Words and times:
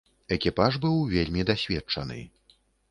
Экіпаж 0.37 0.79
быў 0.85 0.97
вельмі 1.13 1.47
дасведчаны. 1.51 2.19